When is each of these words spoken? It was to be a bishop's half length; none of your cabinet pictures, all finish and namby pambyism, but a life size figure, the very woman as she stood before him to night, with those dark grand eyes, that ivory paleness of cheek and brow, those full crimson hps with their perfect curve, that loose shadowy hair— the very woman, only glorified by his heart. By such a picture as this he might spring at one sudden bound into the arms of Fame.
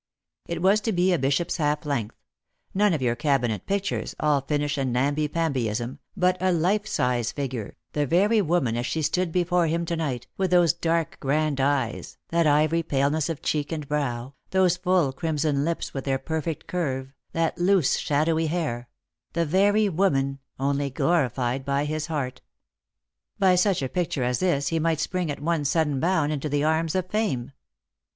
It 0.47 0.63
was 0.63 0.81
to 0.81 0.91
be 0.91 1.13
a 1.13 1.19
bishop's 1.19 1.57
half 1.57 1.85
length; 1.85 2.15
none 2.73 2.91
of 2.91 3.03
your 3.03 3.15
cabinet 3.15 3.67
pictures, 3.67 4.15
all 4.19 4.41
finish 4.41 4.75
and 4.75 4.91
namby 4.91 5.27
pambyism, 5.27 5.99
but 6.17 6.37
a 6.41 6.51
life 6.51 6.87
size 6.87 7.31
figure, 7.31 7.75
the 7.93 8.07
very 8.07 8.41
woman 8.41 8.75
as 8.75 8.87
she 8.87 9.03
stood 9.03 9.31
before 9.31 9.67
him 9.67 9.85
to 9.85 9.95
night, 9.95 10.25
with 10.37 10.49
those 10.49 10.73
dark 10.73 11.19
grand 11.19 11.61
eyes, 11.61 12.17
that 12.29 12.47
ivory 12.47 12.81
paleness 12.81 13.29
of 13.29 13.43
cheek 13.43 13.71
and 13.71 13.87
brow, 13.87 14.33
those 14.49 14.75
full 14.75 15.13
crimson 15.13 15.57
hps 15.57 15.93
with 15.93 16.05
their 16.05 16.17
perfect 16.17 16.65
curve, 16.65 17.13
that 17.33 17.59
loose 17.59 17.95
shadowy 17.95 18.47
hair— 18.47 18.89
the 19.33 19.45
very 19.45 19.87
woman, 19.87 20.39
only 20.59 20.89
glorified 20.89 21.63
by 21.63 21.85
his 21.85 22.07
heart. 22.07 22.41
By 23.37 23.53
such 23.53 23.83
a 23.83 23.87
picture 23.87 24.23
as 24.23 24.39
this 24.39 24.69
he 24.69 24.79
might 24.79 24.99
spring 24.99 25.29
at 25.29 25.39
one 25.41 25.63
sudden 25.63 25.99
bound 25.99 26.31
into 26.31 26.49
the 26.49 26.63
arms 26.63 26.95
of 26.95 27.05
Fame. 27.07 27.51